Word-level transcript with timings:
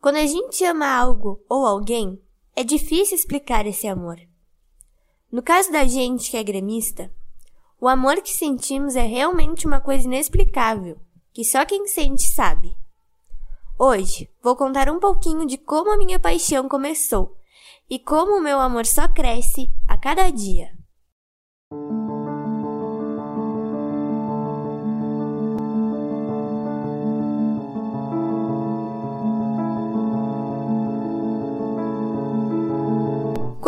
Quando 0.00 0.16
a 0.16 0.26
gente 0.26 0.64
ama 0.64 0.86
algo 0.86 1.44
ou 1.48 1.66
alguém, 1.66 2.22
é 2.54 2.62
difícil 2.62 3.16
explicar 3.16 3.66
esse 3.66 3.88
amor. 3.88 4.16
No 5.30 5.42
caso 5.42 5.72
da 5.72 5.84
gente 5.84 6.30
que 6.30 6.36
é 6.36 6.42
gremista, 6.42 7.12
o 7.80 7.88
amor 7.88 8.22
que 8.22 8.32
sentimos 8.32 8.94
é 8.94 9.02
realmente 9.02 9.66
uma 9.66 9.80
coisa 9.80 10.06
inexplicável, 10.06 11.00
que 11.32 11.44
só 11.44 11.64
quem 11.64 11.86
sente 11.88 12.22
sabe. 12.22 12.76
Hoje 13.76 14.30
vou 14.40 14.54
contar 14.54 14.88
um 14.88 15.00
pouquinho 15.00 15.44
de 15.44 15.58
como 15.58 15.92
a 15.92 15.96
minha 15.96 16.18
paixão 16.18 16.68
começou 16.68 17.36
e 17.90 17.98
como 17.98 18.36
o 18.36 18.40
meu 18.40 18.60
amor 18.60 18.86
só 18.86 19.08
cresce 19.08 19.68
a 19.86 19.98
cada 19.98 20.30
dia. 20.30 20.77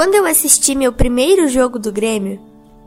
Quando 0.01 0.15
eu 0.15 0.25
assisti 0.25 0.75
meu 0.75 0.95
primeiro 0.95 1.47
jogo 1.47 1.79
do 1.79 1.93
Grêmio, 1.93 2.41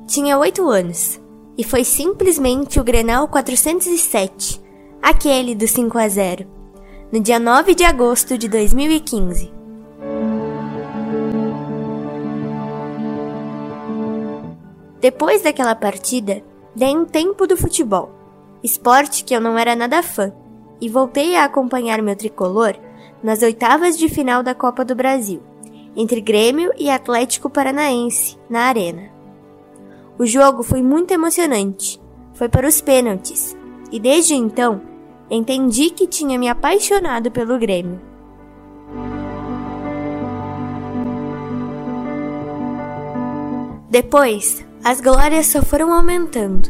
tinha 0.07 0.35
8 0.35 0.67
anos 0.67 1.21
e 1.55 1.63
foi 1.63 1.83
simplesmente 1.83 2.79
o 2.79 2.83
Grenal 2.83 3.27
407, 3.27 4.59
aquele 4.99 5.53
do 5.53 5.67
5 5.67 5.95
a 5.95 6.07
0, 6.07 6.47
no 7.11 7.19
dia 7.19 7.37
9 7.37 7.75
de 7.75 7.83
agosto 7.83 8.35
de 8.35 8.47
2015. 8.47 9.53
Depois 14.99 15.43
daquela 15.43 15.75
partida, 15.75 16.41
dei 16.75 16.97
um 16.97 17.05
tempo 17.05 17.45
do 17.45 17.55
futebol, 17.55 18.09
esporte 18.63 19.23
que 19.23 19.35
eu 19.35 19.39
não 19.39 19.55
era 19.55 19.75
nada 19.75 20.01
fã, 20.01 20.33
e 20.81 20.89
voltei 20.89 21.35
a 21.35 21.45
acompanhar 21.45 22.01
meu 22.01 22.15
tricolor 22.15 22.75
nas 23.21 23.43
oitavas 23.43 23.99
de 23.99 24.09
final 24.09 24.41
da 24.41 24.55
Copa 24.55 24.83
do 24.83 24.95
Brasil, 24.95 25.43
entre 25.95 26.21
Grêmio 26.21 26.71
e 26.77 26.89
Atlético 26.89 27.49
Paranaense, 27.49 28.37
na 28.49 28.61
Arena. 28.61 29.09
O 30.17 30.25
jogo 30.25 30.63
foi 30.63 30.81
muito 30.81 31.11
emocionante, 31.11 31.99
foi 32.33 32.49
para 32.49 32.67
os 32.67 32.81
pênaltis, 32.81 33.55
e 33.91 33.99
desde 33.99 34.33
então 34.33 34.81
entendi 35.29 35.89
que 35.89 36.07
tinha 36.07 36.37
me 36.37 36.47
apaixonado 36.47 37.31
pelo 37.31 37.57
Grêmio. 37.57 37.99
Depois, 43.89 44.65
as 44.83 44.99
glórias 44.99 45.47
só 45.47 45.61
foram 45.61 45.93
aumentando. 45.93 46.69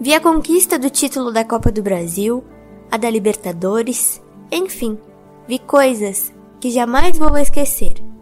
Vi 0.00 0.12
a 0.12 0.20
conquista 0.20 0.78
do 0.78 0.90
título 0.90 1.32
da 1.32 1.44
Copa 1.44 1.70
do 1.70 1.82
Brasil, 1.82 2.42
a 2.90 2.96
da 2.96 3.08
Libertadores, 3.08 4.20
enfim, 4.50 4.98
vi 5.46 5.58
coisas 5.58 6.32
que 6.60 6.70
jamais 6.70 7.16
vou 7.16 7.36
esquecer. 7.38 8.13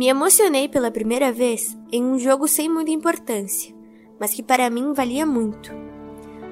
Me 0.00 0.08
emocionei 0.08 0.66
pela 0.66 0.90
primeira 0.90 1.30
vez 1.30 1.76
em 1.92 2.02
um 2.02 2.18
jogo 2.18 2.48
sem 2.48 2.70
muita 2.70 2.90
importância, 2.90 3.74
mas 4.18 4.32
que 4.32 4.42
para 4.42 4.70
mim 4.70 4.94
valia 4.94 5.26
muito. 5.26 5.70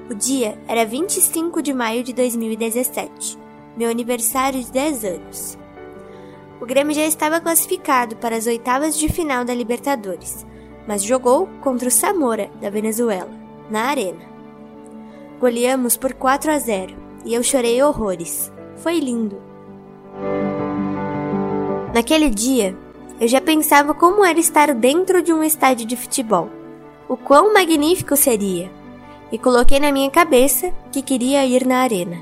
O 0.07 0.13
dia 0.13 0.61
era 0.67 0.85
25 0.85 1.59
de 1.59 1.73
maio 1.73 2.03
de 2.03 2.13
2017, 2.13 3.39
meu 3.75 3.89
aniversário 3.89 4.63
de 4.63 4.71
10 4.71 5.03
anos. 5.03 5.57
O 6.61 6.65
Grêmio 6.67 6.93
já 6.93 7.03
estava 7.05 7.41
classificado 7.41 8.17
para 8.17 8.35
as 8.35 8.45
oitavas 8.45 8.95
de 8.95 9.09
final 9.09 9.43
da 9.43 9.55
Libertadores, 9.55 10.45
mas 10.87 11.01
jogou 11.01 11.47
contra 11.59 11.87
o 11.87 11.91
Samora, 11.91 12.51
da 12.61 12.69
Venezuela, 12.69 13.31
na 13.67 13.85
Arena. 13.85 14.29
Goleamos 15.39 15.97
por 15.97 16.13
4 16.13 16.51
a 16.51 16.59
0 16.59 16.95
e 17.25 17.33
eu 17.33 17.41
chorei 17.41 17.81
horrores. 17.81 18.53
Foi 18.75 18.99
lindo. 18.99 19.41
Naquele 21.95 22.29
dia, 22.29 22.77
eu 23.19 23.27
já 23.27 23.41
pensava 23.41 23.93
como 23.93 24.23
era 24.23 24.39
estar 24.39 24.73
dentro 24.73 25.21
de 25.21 25.33
um 25.33 25.43
estádio 25.43 25.85
de 25.85 25.97
futebol. 25.97 26.49
O 27.07 27.17
quão 27.17 27.53
magnífico 27.53 28.15
seria! 28.15 28.71
E 29.31 29.37
coloquei 29.37 29.79
na 29.79 29.91
minha 29.91 30.09
cabeça 30.09 30.71
que 30.91 31.01
queria 31.01 31.45
ir 31.45 31.65
na 31.65 31.79
arena. 31.79 32.17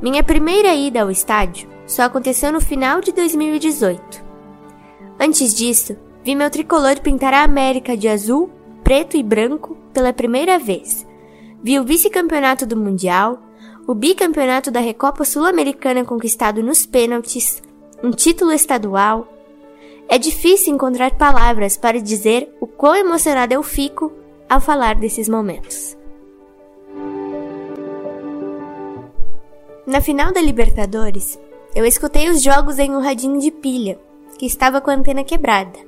Minha 0.00 0.22
primeira 0.22 0.74
ida 0.74 1.02
ao 1.02 1.10
estádio 1.10 1.68
só 1.86 2.02
aconteceu 2.02 2.52
no 2.52 2.60
final 2.60 3.00
de 3.00 3.12
2018. 3.12 4.24
Antes 5.20 5.54
disso, 5.54 5.96
vi 6.24 6.34
meu 6.34 6.50
tricolor 6.50 7.00
pintar 7.00 7.32
a 7.32 7.42
América 7.42 7.96
de 7.96 8.08
azul, 8.08 8.50
preto 8.82 9.16
e 9.16 9.22
branco 9.22 9.76
pela 9.92 10.12
primeira 10.12 10.58
vez. 10.58 11.03
Vi 11.64 11.80
o 11.80 11.84
vice-campeonato 11.84 12.66
do 12.66 12.76
Mundial, 12.76 13.38
o 13.86 13.94
bicampeonato 13.94 14.70
da 14.70 14.80
Recopa 14.80 15.24
Sul-Americana 15.24 16.04
conquistado 16.04 16.62
nos 16.62 16.84
pênaltis, 16.84 17.62
um 18.02 18.10
título 18.10 18.52
estadual. 18.52 19.26
É 20.06 20.18
difícil 20.18 20.74
encontrar 20.74 21.12
palavras 21.12 21.78
para 21.78 22.02
dizer 22.02 22.54
o 22.60 22.66
quão 22.66 22.94
emocionada 22.94 23.54
eu 23.54 23.62
fico 23.62 24.12
ao 24.46 24.60
falar 24.60 24.96
desses 24.96 25.26
momentos. 25.26 25.96
Na 29.86 30.02
final 30.02 30.34
da 30.34 30.42
Libertadores, 30.42 31.40
eu 31.74 31.86
escutei 31.86 32.28
os 32.28 32.42
jogos 32.42 32.78
em 32.78 32.90
um 32.90 33.00
radinho 33.00 33.40
de 33.40 33.50
pilha, 33.50 33.98
que 34.38 34.44
estava 34.44 34.82
com 34.82 34.90
a 34.90 34.94
antena 34.94 35.24
quebrada, 35.24 35.78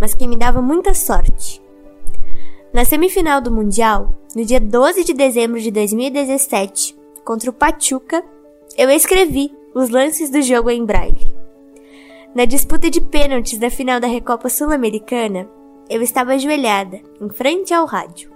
mas 0.00 0.14
que 0.14 0.26
me 0.26 0.38
dava 0.38 0.62
muita 0.62 0.94
sorte. 0.94 1.60
Na 2.72 2.84
semifinal 2.84 3.40
do 3.40 3.50
Mundial, 3.50 4.14
no 4.34 4.44
dia 4.44 4.60
12 4.60 5.02
de 5.02 5.12
dezembro 5.12 5.60
de 5.60 5.72
2017, 5.72 6.96
contra 7.24 7.50
o 7.50 7.52
Pachuca, 7.52 8.24
eu 8.78 8.88
escrevi 8.88 9.52
os 9.74 9.90
lances 9.90 10.30
do 10.30 10.40
jogo 10.40 10.70
em 10.70 10.84
braille. 10.84 11.34
Na 12.32 12.44
disputa 12.44 12.88
de 12.88 13.00
pênaltis 13.00 13.58
da 13.58 13.70
final 13.70 13.98
da 13.98 14.06
Recopa 14.06 14.48
Sul-Americana, 14.48 15.48
eu 15.88 16.00
estava 16.00 16.34
ajoelhada, 16.34 17.00
em 17.20 17.28
frente 17.28 17.74
ao 17.74 17.86
rádio. 17.86 18.30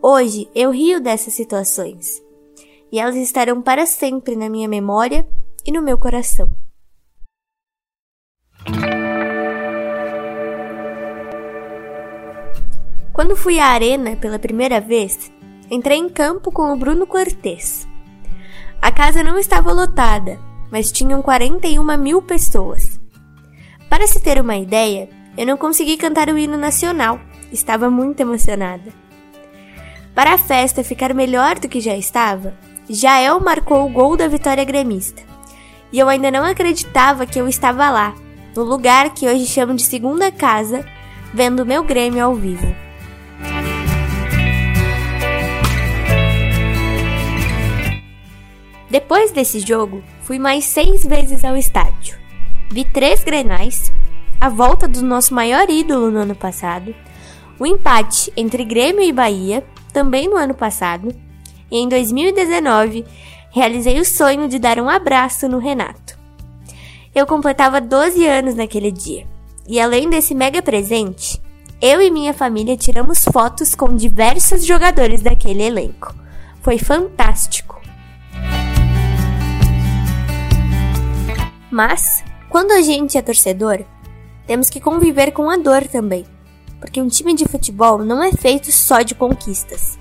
Hoje 0.00 0.48
eu 0.54 0.70
rio 0.70 0.98
dessas 0.98 1.34
situações 1.34 2.22
e 2.90 2.98
elas 2.98 3.16
estarão 3.16 3.60
para 3.60 3.84
sempre 3.84 4.34
na 4.34 4.48
minha 4.48 4.66
memória 4.66 5.28
e 5.66 5.70
no 5.70 5.82
meu 5.82 5.98
coração. 5.98 6.48
Quando 13.16 13.34
fui 13.34 13.58
à 13.58 13.68
arena 13.68 14.14
pela 14.14 14.38
primeira 14.38 14.78
vez, 14.78 15.32
entrei 15.70 15.96
em 15.96 16.06
campo 16.06 16.52
com 16.52 16.70
o 16.70 16.76
Bruno 16.76 17.06
Cortez. 17.06 17.88
A 18.82 18.92
casa 18.92 19.22
não 19.22 19.38
estava 19.38 19.72
lotada, 19.72 20.38
mas 20.70 20.92
tinham 20.92 21.22
41 21.22 21.96
mil 21.96 22.20
pessoas. 22.20 23.00
Para 23.88 24.06
se 24.06 24.20
ter 24.20 24.38
uma 24.38 24.58
ideia, 24.58 25.08
eu 25.34 25.46
não 25.46 25.56
consegui 25.56 25.96
cantar 25.96 26.28
o 26.28 26.36
hino 26.36 26.58
nacional, 26.58 27.18
estava 27.50 27.88
muito 27.88 28.20
emocionada. 28.20 28.92
Para 30.14 30.34
a 30.34 30.38
festa 30.38 30.84
ficar 30.84 31.14
melhor 31.14 31.58
do 31.58 31.70
que 31.70 31.80
já 31.80 31.96
estava, 31.96 32.52
Jael 32.86 33.40
marcou 33.40 33.86
o 33.86 33.90
gol 33.90 34.14
da 34.14 34.28
vitória 34.28 34.62
gremista. 34.62 35.22
E 35.90 35.98
eu 35.98 36.10
ainda 36.10 36.30
não 36.30 36.44
acreditava 36.44 37.24
que 37.24 37.40
eu 37.40 37.48
estava 37.48 37.88
lá, 37.88 38.14
no 38.54 38.62
lugar 38.62 39.14
que 39.14 39.26
hoje 39.26 39.46
chamo 39.46 39.72
de 39.72 39.84
segunda 39.84 40.30
casa, 40.30 40.84
vendo 41.32 41.64
meu 41.64 41.82
Grêmio 41.82 42.22
ao 42.22 42.34
vivo. 42.34 42.85
Depois 48.90 49.32
desse 49.32 49.60
jogo, 49.60 50.02
fui 50.22 50.38
mais 50.38 50.64
seis 50.64 51.04
vezes 51.04 51.44
ao 51.44 51.56
estádio. 51.56 52.16
Vi 52.70 52.84
três 52.84 53.24
grenais, 53.24 53.92
a 54.40 54.48
volta 54.48 54.86
do 54.86 55.02
nosso 55.02 55.34
maior 55.34 55.68
ídolo 55.68 56.10
no 56.10 56.20
ano 56.20 56.34
passado, 56.34 56.94
o 57.58 57.66
empate 57.66 58.32
entre 58.36 58.64
Grêmio 58.64 59.02
e 59.02 59.12
Bahia, 59.12 59.64
também 59.92 60.28
no 60.28 60.36
ano 60.36 60.54
passado, 60.54 61.14
e 61.70 61.78
em 61.78 61.88
2019 61.88 63.04
realizei 63.50 63.98
o 63.98 64.04
sonho 64.04 64.48
de 64.48 64.58
dar 64.58 64.78
um 64.78 64.88
abraço 64.88 65.48
no 65.48 65.58
Renato. 65.58 66.18
Eu 67.14 67.26
completava 67.26 67.80
12 67.80 68.26
anos 68.26 68.54
naquele 68.54 68.92
dia, 68.92 69.26
e 69.66 69.80
além 69.80 70.08
desse 70.10 70.34
mega 70.34 70.62
presente, 70.62 71.40
eu 71.80 72.00
e 72.00 72.10
minha 72.10 72.32
família 72.34 72.76
tiramos 72.76 73.24
fotos 73.24 73.74
com 73.74 73.94
diversos 73.94 74.64
jogadores 74.64 75.22
daquele 75.22 75.62
elenco. 75.62 76.14
Foi 76.60 76.78
fantástico. 76.78 77.80
Mas, 81.70 82.22
quando 82.48 82.72
a 82.72 82.80
gente 82.80 83.18
é 83.18 83.22
torcedor, 83.22 83.84
temos 84.46 84.70
que 84.70 84.80
conviver 84.80 85.32
com 85.32 85.50
a 85.50 85.56
dor 85.56 85.86
também, 85.88 86.24
porque 86.80 87.02
um 87.02 87.08
time 87.08 87.34
de 87.34 87.44
futebol 87.44 87.98
não 87.98 88.22
é 88.22 88.32
feito 88.32 88.70
só 88.70 89.02
de 89.02 89.14
conquistas. 89.14 89.98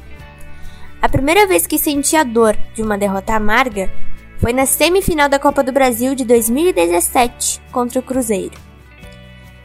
A 1.02 1.10
primeira 1.10 1.48
vez 1.48 1.66
que 1.68 1.78
senti 1.78 2.16
a 2.16 2.24
dor 2.24 2.58
de 2.74 2.82
uma 2.82 2.98
derrota 2.98 3.36
amarga 3.36 3.92
foi 4.38 4.54
na 4.54 4.66
semifinal 4.66 5.30
da 5.30 5.40
Copa 5.40 5.64
do 5.64 5.72
Brasil 5.72 6.14
de 6.14 6.24
2017 6.26 7.62
contra 7.72 8.00
o 8.00 8.04
Cruzeiro. 8.04 8.58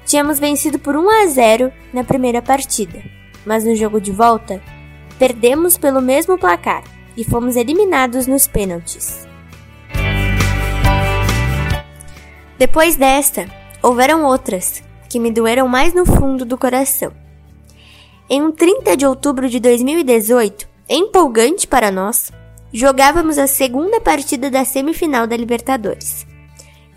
Tínhamos 0.04 0.38
vencido 0.38 0.78
por 0.78 0.96
1 0.96 1.22
a 1.22 1.26
0 1.26 1.72
na 1.92 2.02
primeira 2.02 2.40
partida, 2.42 3.02
mas 3.44 3.64
no 3.64 3.74
jogo 3.74 4.00
de 4.00 4.10
volta, 4.10 4.62
perdemos 5.18 5.76
pelo 5.76 6.00
mesmo 6.00 6.38
placar 6.38 6.82
e 7.16 7.24
fomos 7.24 7.56
eliminados 7.56 8.26
nos 8.26 8.46
pênaltis. 8.46 9.29
Depois 12.60 12.94
desta, 12.94 13.46
houveram 13.82 14.22
outras 14.22 14.82
que 15.08 15.18
me 15.18 15.30
doeram 15.30 15.66
mais 15.66 15.94
no 15.94 16.04
fundo 16.04 16.44
do 16.44 16.58
coração. 16.58 17.10
Em 18.28 18.42
um 18.42 18.52
30 18.52 18.98
de 18.98 19.06
outubro 19.06 19.48
de 19.48 19.58
2018, 19.58 20.68
empolgante 20.86 21.66
para 21.66 21.90
nós, 21.90 22.30
jogávamos 22.70 23.38
a 23.38 23.46
segunda 23.46 23.98
partida 23.98 24.50
da 24.50 24.62
semifinal 24.62 25.26
da 25.26 25.38
Libertadores. 25.38 26.26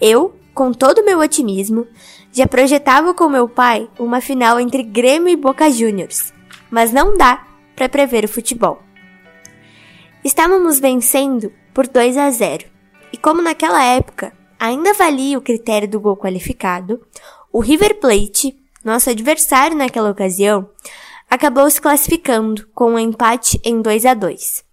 Eu, 0.02 0.36
com 0.54 0.74
todo 0.74 1.00
o 1.00 1.06
meu 1.06 1.20
otimismo, 1.20 1.88
já 2.30 2.46
projetava 2.46 3.14
com 3.14 3.30
meu 3.30 3.48
pai 3.48 3.90
uma 3.98 4.20
final 4.20 4.60
entre 4.60 4.84
Grêmio 4.84 5.30
e 5.30 5.38
Boca 5.38 5.72
Juniors, 5.72 6.34
mas 6.70 6.92
não 6.92 7.16
dá 7.16 7.42
para 7.74 7.88
prever 7.88 8.26
o 8.26 8.28
futebol. 8.28 8.84
Estávamos 10.26 10.78
vencendo 10.78 11.54
por 11.74 11.88
2 11.88 12.18
a 12.18 12.30
0, 12.30 12.66
e 13.14 13.18
como 13.18 13.42
naquela 13.42 13.82
época 13.82 14.43
ainda 14.64 14.94
valia 14.94 15.38
o 15.38 15.42
critério 15.42 15.90
do 15.90 16.00
gol 16.00 16.16
qualificado, 16.16 17.06
o 17.52 17.60
River 17.60 18.00
Plate, 18.00 18.58
nosso 18.82 19.10
adversário 19.10 19.76
naquela 19.76 20.10
ocasião, 20.10 20.70
acabou 21.30 21.70
se 21.70 21.82
classificando 21.82 22.66
com 22.74 22.92
um 22.92 23.00
empate 23.00 23.60
em 23.62 23.82
2 23.82 24.06
a 24.06 24.14
2. 24.14 24.64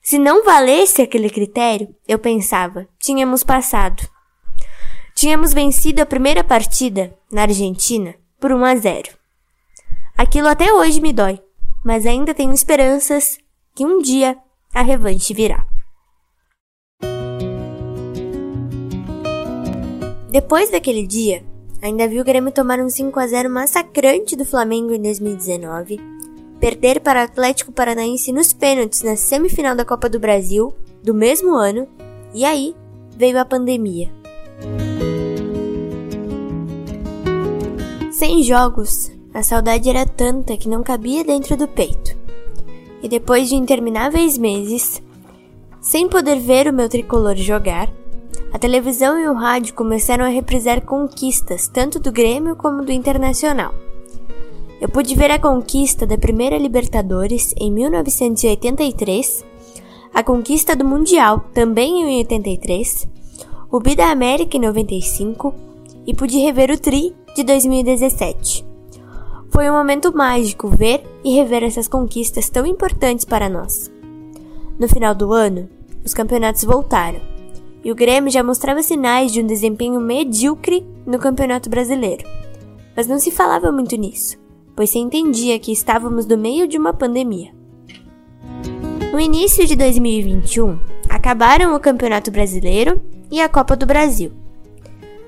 Se 0.00 0.20
não 0.20 0.44
valesse 0.44 1.02
aquele 1.02 1.28
critério, 1.28 1.92
eu 2.06 2.16
pensava, 2.16 2.86
tínhamos 3.00 3.42
passado. 3.42 4.08
Tínhamos 5.16 5.52
vencido 5.52 6.00
a 6.00 6.06
primeira 6.06 6.44
partida, 6.44 7.12
na 7.32 7.42
Argentina, 7.42 8.14
por 8.38 8.52
1 8.52 8.64
a 8.64 8.76
0. 8.76 9.18
Aquilo 10.16 10.46
até 10.46 10.72
hoje 10.72 11.00
me 11.00 11.12
dói, 11.12 11.42
mas 11.84 12.06
ainda 12.06 12.32
tenho 12.32 12.52
esperanças 12.52 13.36
que 13.74 13.84
um 13.84 14.00
dia 14.00 14.38
a 14.72 14.80
revanche 14.80 15.34
virá. 15.34 15.66
Depois 20.30 20.70
daquele 20.70 21.06
dia, 21.06 21.42
ainda 21.80 22.06
vi 22.06 22.20
o 22.20 22.24
Grêmio 22.24 22.52
tomar 22.52 22.78
um 22.80 22.90
5 22.90 23.18
a 23.18 23.26
0 23.26 23.48
massacrante 23.48 24.36
do 24.36 24.44
Flamengo 24.44 24.92
em 24.92 25.00
2019, 25.00 25.98
perder 26.60 27.00
para 27.00 27.20
o 27.20 27.24
Atlético 27.24 27.72
Paranaense 27.72 28.30
nos 28.30 28.52
pênaltis 28.52 29.02
na 29.02 29.16
semifinal 29.16 29.74
da 29.74 29.86
Copa 29.86 30.06
do 30.06 30.20
Brasil 30.20 30.74
do 31.02 31.14
mesmo 31.14 31.54
ano, 31.54 31.88
e 32.34 32.44
aí 32.44 32.76
veio 33.16 33.40
a 33.40 33.44
pandemia. 33.44 34.12
Sem 38.12 38.42
jogos, 38.42 39.10
a 39.32 39.42
saudade 39.42 39.88
era 39.88 40.04
tanta 40.04 40.58
que 40.58 40.68
não 40.68 40.82
cabia 40.82 41.24
dentro 41.24 41.56
do 41.56 41.66
peito. 41.66 42.18
E 43.02 43.08
depois 43.08 43.48
de 43.48 43.54
intermináveis 43.54 44.36
meses, 44.36 45.00
sem 45.80 46.06
poder 46.06 46.38
ver 46.38 46.66
o 46.68 46.72
meu 46.72 46.88
tricolor 46.88 47.36
jogar, 47.36 47.88
a 48.52 48.58
televisão 48.58 49.18
e 49.18 49.28
o 49.28 49.34
rádio 49.34 49.74
começaram 49.74 50.24
a 50.24 50.28
reprisar 50.28 50.80
conquistas 50.82 51.68
tanto 51.68 51.98
do 52.00 52.10
Grêmio 52.10 52.56
como 52.56 52.84
do 52.84 52.90
Internacional. 52.90 53.74
Eu 54.80 54.88
pude 54.88 55.14
ver 55.14 55.30
a 55.30 55.38
conquista 55.38 56.06
da 56.06 56.16
primeira 56.16 56.56
Libertadores 56.56 57.54
em 57.58 57.70
1983, 57.70 59.44
a 60.14 60.22
conquista 60.22 60.74
do 60.74 60.84
Mundial 60.84 61.44
também 61.52 62.00
em 62.00 62.18
83, 62.18 63.06
o 63.70 63.80
Bi 63.80 63.94
da 63.94 64.10
América 64.10 64.56
em 64.56 64.60
95 64.60 65.54
e 66.06 66.14
pude 66.14 66.38
rever 66.38 66.70
o 66.70 66.78
Tri 66.78 67.14
de 67.34 67.44
2017. 67.44 68.64
Foi 69.50 69.68
um 69.68 69.74
momento 69.74 70.16
mágico 70.16 70.68
ver 70.68 71.02
e 71.22 71.34
rever 71.34 71.64
essas 71.64 71.88
conquistas 71.88 72.48
tão 72.48 72.64
importantes 72.64 73.24
para 73.24 73.48
nós. 73.48 73.90
No 74.78 74.88
final 74.88 75.14
do 75.14 75.32
ano, 75.32 75.68
os 76.04 76.14
campeonatos 76.14 76.64
voltaram 76.64 77.37
e 77.84 77.92
o 77.92 77.94
Grêmio 77.94 78.30
já 78.30 78.42
mostrava 78.42 78.82
sinais 78.82 79.32
de 79.32 79.40
um 79.40 79.46
desempenho 79.46 80.00
medíocre 80.00 80.86
no 81.06 81.18
Campeonato 81.18 81.70
Brasileiro. 81.70 82.24
Mas 82.96 83.06
não 83.06 83.18
se 83.18 83.30
falava 83.30 83.70
muito 83.70 83.96
nisso, 83.96 84.36
pois 84.74 84.90
se 84.90 84.98
entendia 84.98 85.58
que 85.58 85.72
estávamos 85.72 86.26
no 86.26 86.36
meio 86.36 86.66
de 86.66 86.76
uma 86.76 86.92
pandemia. 86.92 87.52
No 89.12 89.20
início 89.20 89.66
de 89.66 89.74
2021, 89.74 90.78
acabaram 91.08 91.74
o 91.74 91.80
Campeonato 91.80 92.30
Brasileiro 92.30 93.00
e 93.30 93.40
a 93.40 93.48
Copa 93.48 93.74
do 93.74 93.86
Brasil. 93.86 94.32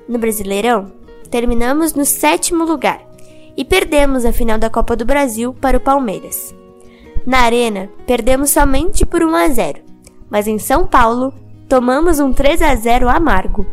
No 0.07 0.19
Brasileirão, 0.19 0.91
terminamos 1.29 1.93
no 1.93 2.05
sétimo 2.05 2.65
lugar 2.65 3.01
e 3.55 3.65
perdemos 3.65 4.25
a 4.25 4.31
final 4.31 4.57
da 4.57 4.69
Copa 4.69 4.95
do 4.95 5.05
Brasil 5.05 5.53
para 5.53 5.77
o 5.77 5.81
Palmeiras. 5.81 6.53
Na 7.25 7.39
Arena, 7.39 7.89
perdemos 8.05 8.49
somente 8.49 9.05
por 9.05 9.23
1 9.23 9.35
a 9.35 9.49
0, 9.49 9.81
mas 10.29 10.47
em 10.47 10.57
São 10.57 10.87
Paulo, 10.87 11.33
tomamos 11.71 12.19
um 12.19 12.33
3 12.33 12.61
a 12.63 12.75
0 12.75 13.07
amargo. 13.07 13.65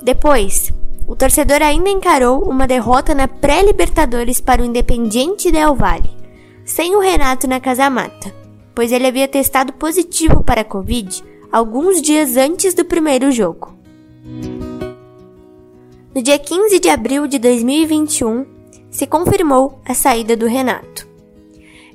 Depois, 0.00 0.72
o 1.08 1.16
torcedor 1.16 1.60
ainda 1.60 1.90
encarou 1.90 2.48
uma 2.48 2.68
derrota 2.68 3.16
na 3.16 3.26
pré-Libertadores 3.26 4.40
para 4.40 4.62
o 4.62 4.64
Independiente 4.64 5.50
Del 5.50 5.74
Valle, 5.74 6.16
sem 6.64 6.94
o 6.94 7.00
Renato 7.00 7.48
na 7.48 7.58
casa 7.58 7.90
mata, 7.90 8.32
pois 8.76 8.92
ele 8.92 9.08
havia 9.08 9.26
testado 9.26 9.72
positivo 9.72 10.44
para 10.44 10.60
a 10.60 10.64
Covid 10.64 11.24
alguns 11.50 12.00
dias 12.00 12.36
antes 12.36 12.74
do 12.74 12.84
primeiro 12.84 13.32
jogo. 13.32 13.74
No 16.14 16.22
dia 16.22 16.38
15 16.38 16.78
de 16.78 16.88
abril 16.88 17.26
de 17.26 17.40
2021, 17.40 18.46
se 18.88 19.04
confirmou 19.04 19.80
a 19.84 19.94
saída 19.94 20.36
do 20.36 20.46
Renato. 20.46 21.08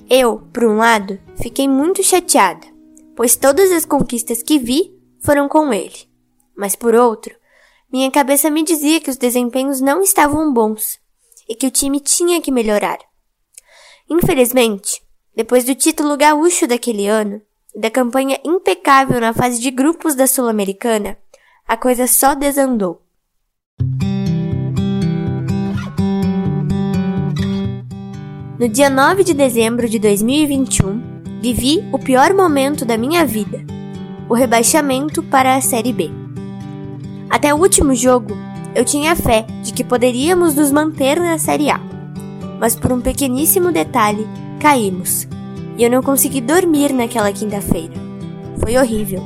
Eu, 0.10 0.42
por 0.52 0.66
um 0.66 0.76
lado, 0.76 1.18
fiquei 1.38 1.70
muito 1.70 2.04
chateada, 2.04 2.73
pois 3.16 3.36
todas 3.36 3.72
as 3.72 3.86
conquistas 3.86 4.42
que 4.42 4.60
vi 4.60 4.94
foram 5.20 5.48
com 5.48 5.74
ele. 5.74 6.08
Mas 6.56 6.76
por 6.76 6.96
outro, 6.96 7.36
minha 7.92 8.10
cabeça 8.10 8.50
me 8.50 8.64
dizia 8.64 9.00
que 9.00 9.10
os 9.10 9.18
desempenhos 9.18 9.80
não 9.80 10.02
estavam 10.02 10.52
bons 10.52 11.00
e 11.48 11.56
que 11.56 11.68
o 11.68 11.72
time 11.72 12.00
tinha 12.00 12.42
que 12.42 12.52
melhorar. 12.52 12.98
Infelizmente, 14.10 15.02
depois 15.36 15.64
do 15.64 15.76
título 15.76 16.18
gaúcho 16.18 16.68
daquele 16.68 17.08
ano 17.08 17.42
e 17.76 17.80
da 17.80 17.90
campanha 17.90 18.40
impecável 18.44 19.20
na 19.20 19.34
fase 19.34 19.60
de 19.60 19.72
grupos 19.72 20.16
da 20.16 20.28
Sul-Americana, 20.28 21.18
a 21.68 21.78
coisa 21.78 22.08
só 22.08 22.36
desandou. 22.36 23.02
No 28.60 28.70
dia 28.70 28.90
9 28.90 29.24
de 29.24 29.34
dezembro 29.34 29.90
de 29.90 30.00
2021, 30.00 31.13
vivi 31.44 31.84
o 31.92 32.00
pior 32.00 32.34
momento 32.34 32.86
da 32.86 32.98
minha 32.98 33.26
vida: 33.26 33.60
o 34.30 34.34
rebaixamento 34.34 35.22
para 35.22 35.58
a 35.58 35.62
Série 35.62 35.92
B. 35.92 36.10
Até 37.30 37.54
o 37.54 37.58
último 37.58 37.94
jogo, 37.94 38.34
eu 38.74 38.86
tinha 38.86 39.14
fé 39.14 39.46
de 39.62 39.74
que 39.74 39.84
poderíamos 39.84 40.56
nos 40.56 40.72
manter 40.72 41.20
na 41.20 41.38
Série 41.38 41.70
A, 41.70 41.82
mas 42.62 42.78
por 42.78 42.94
um 42.94 43.02
pequeníssimo 43.02 43.74
detalhe, 43.74 44.26
caímos 44.62 45.28
e 45.78 45.84
eu 45.84 45.92
não 45.92 46.02
consegui 46.02 46.40
dormir 46.40 46.94
naquela 46.94 47.34
quinta-feira. 47.34 47.94
Foi 48.60 48.78
horrível. 48.78 49.22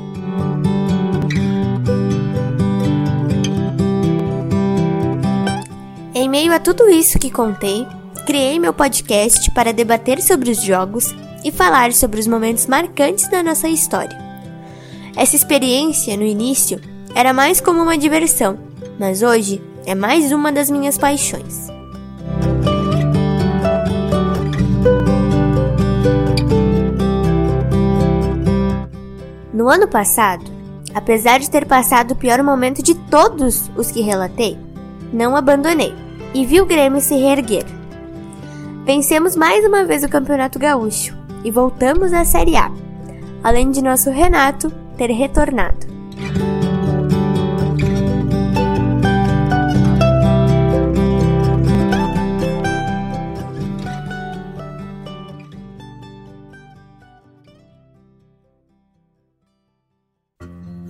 Em 6.15 6.27
meio 6.27 6.51
a 6.51 6.59
tudo 6.59 6.89
isso 6.89 7.19
que 7.19 7.29
contei, 7.29 7.85
criei 8.25 8.57
meu 8.57 8.73
podcast 8.73 9.51
para 9.51 9.71
debater 9.71 10.19
sobre 10.19 10.49
os 10.49 10.63
jogos 10.63 11.13
e 11.47 11.51
falar 11.51 11.93
sobre 11.93 12.19
os 12.19 12.27
momentos 12.27 12.67
marcantes 12.67 13.29
da 13.29 13.41
nossa 13.41 13.69
história. 13.69 14.17
Essa 15.15 15.37
experiência, 15.37 16.17
no 16.17 16.23
início, 16.23 16.81
era 17.15 17.31
mais 17.31 17.61
como 17.61 17.81
uma 17.81 17.97
diversão, 17.97 18.59
mas 18.99 19.21
hoje 19.21 19.61
é 19.85 19.95
mais 19.95 20.33
uma 20.33 20.51
das 20.51 20.69
minhas 20.69 20.97
paixões. 20.97 21.67
No 29.53 29.69
ano 29.69 29.87
passado, 29.87 30.43
apesar 30.93 31.39
de 31.39 31.49
ter 31.49 31.65
passado 31.65 32.11
o 32.11 32.15
pior 32.15 32.43
momento 32.43 32.83
de 32.83 32.93
todos 32.93 33.71
os 33.77 33.89
que 33.89 34.01
relatei, 34.01 34.57
não 35.13 35.33
abandonei 35.33 35.95
e 36.33 36.45
vi 36.45 36.59
o 36.59 36.65
Grêmio 36.65 36.99
se 36.99 37.15
reerguer. 37.15 37.65
Vencemos 38.85 39.35
mais 39.35 39.65
uma 39.65 39.85
vez 39.85 40.03
o 40.03 40.09
Campeonato 40.09 40.59
Gaúcho 40.59 41.16
e 41.43 41.51
voltamos 41.51 42.13
à 42.13 42.25
Série 42.25 42.55
A, 42.55 42.71
além 43.43 43.71
de 43.71 43.81
nosso 43.81 44.09
Renato 44.09 44.71
ter 44.97 45.11
retornado. 45.11 45.87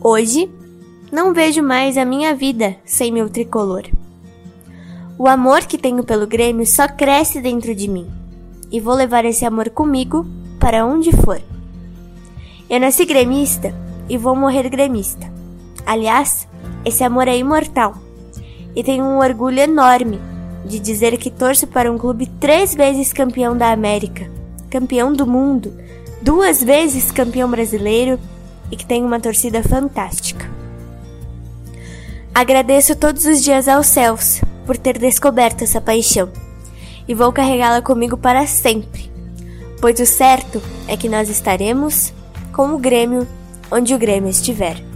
Hoje, 0.09 0.49
não 1.11 1.33
vejo 1.33 1.61
mais 1.61 1.97
a 1.97 2.05
minha 2.05 2.33
vida 2.33 2.77
sem 2.85 3.11
meu 3.11 3.29
tricolor. 3.29 3.83
O 5.17 5.27
amor 5.27 5.65
que 5.65 5.77
tenho 5.77 6.03
pelo 6.03 6.25
Grêmio 6.25 6.65
só 6.65 6.87
cresce 6.87 7.41
dentro 7.41 7.75
de 7.75 7.89
mim, 7.89 8.07
e 8.71 8.79
vou 8.79 8.93
levar 8.93 9.25
esse 9.25 9.45
amor 9.45 9.69
comigo 9.69 10.25
para 10.59 10.85
onde 10.85 11.11
for. 11.11 11.41
Eu 12.69 12.79
nasci 12.79 13.05
gremista 13.05 13.73
e 14.09 14.17
vou 14.17 14.35
morrer 14.35 14.69
gremista. 14.69 15.31
Aliás, 15.85 16.47
esse 16.83 17.03
amor 17.03 17.27
é 17.27 17.37
imortal, 17.37 17.95
e 18.75 18.83
tenho 18.83 19.05
um 19.05 19.19
orgulho 19.19 19.59
enorme 19.59 20.19
de 20.65 20.79
dizer 20.79 21.17
que 21.17 21.31
torço 21.31 21.65
para 21.65 21.91
um 21.91 21.97
clube 21.97 22.27
três 22.39 22.75
vezes 22.75 23.13
campeão 23.13 23.57
da 23.57 23.71
América, 23.71 24.29
campeão 24.69 25.13
do 25.13 25.25
mundo, 25.25 25.73
duas 26.21 26.61
vezes 26.61 27.11
campeão 27.11 27.49
brasileiro 27.49 28.19
e 28.69 28.75
que 28.75 28.85
tem 28.85 29.03
uma 29.03 29.19
torcida 29.19 29.63
fantástica. 29.63 30.49
Agradeço 32.35 32.95
todos 32.95 33.25
os 33.25 33.43
dias 33.43 33.67
aos 33.67 33.87
céus 33.87 34.41
por 34.65 34.77
ter 34.77 34.99
descoberto 34.99 35.63
essa 35.63 35.81
paixão 35.81 36.29
e 37.07 37.13
vou 37.13 37.31
carregá-la 37.31 37.81
comigo 37.81 38.17
para 38.17 38.45
sempre, 38.45 39.11
pois 39.79 39.99
o 39.99 40.05
certo 40.05 40.61
é 40.87 40.97
que 40.97 41.09
nós 41.09 41.29
estaremos 41.29 42.13
com 42.53 42.73
o 42.73 42.77
Grêmio 42.77 43.27
onde 43.71 43.93
o 43.93 43.97
Grêmio 43.97 44.29
estiver. 44.29 44.86